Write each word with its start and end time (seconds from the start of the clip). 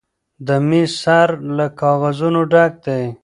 د 0.47 0.49
میز 0.67 0.91
سر 1.03 1.29
له 1.57 1.65
کاغذونو 1.81 2.41
ډک 2.51 2.73
دی. 2.85 3.03